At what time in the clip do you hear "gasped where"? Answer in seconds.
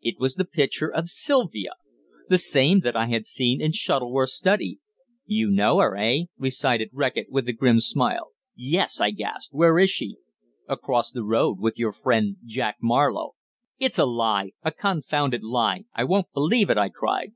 9.10-9.78